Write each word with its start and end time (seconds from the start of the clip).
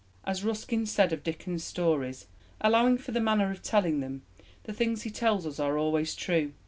As 0.23 0.43
Ruskin 0.43 0.87
said 0.87 1.13
of 1.13 1.21
Dickens' 1.21 1.63
stories, 1.63 2.25
"Allowing 2.59 2.97
for 2.97 3.11
the 3.11 3.19
manner 3.19 3.51
of 3.51 3.61
telling 3.61 3.99
them, 3.99 4.23
the 4.63 4.73
things 4.73 5.03
he 5.03 5.11
tells 5.11 5.45
us 5.45 5.59
are 5.59 5.77
always 5.77 6.15
true. 6.15 6.53